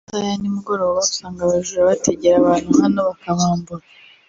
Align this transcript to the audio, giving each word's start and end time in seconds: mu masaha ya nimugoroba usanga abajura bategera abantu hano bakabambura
mu 0.03 0.07
masaha 0.09 0.27
ya 0.29 0.35
nimugoroba 0.41 0.97
usanga 1.07 1.39
abajura 1.43 1.89
bategera 1.89 2.35
abantu 2.41 2.71
hano 2.81 2.99
bakabambura 3.09 3.83